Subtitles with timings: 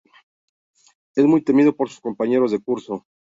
[1.15, 3.05] Es muy temido por sus compañeros de curso.